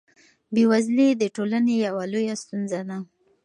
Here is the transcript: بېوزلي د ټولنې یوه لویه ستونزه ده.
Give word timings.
بېوزلي 0.53 1.07
د 1.21 1.23
ټولنې 1.35 1.75
یوه 1.85 2.03
لویه 2.11 2.35
ستونزه 2.43 2.79
ده. 2.89 2.97